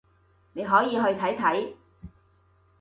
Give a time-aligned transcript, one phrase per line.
[0.53, 1.73] 你可以去睇睇